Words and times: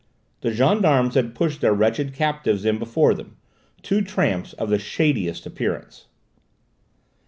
The 0.39 0.49
gendarmes 0.49 1.13
had 1.13 1.35
pushed 1.35 1.61
their 1.61 1.75
wretched 1.75 2.11
captives 2.15 2.65
in 2.65 2.79
before 2.79 3.13
them, 3.13 3.37
two 3.83 4.01
tramps 4.01 4.53
of 4.53 4.71
the 4.71 4.79
shadiest 4.79 5.45
appearance. 5.45 6.07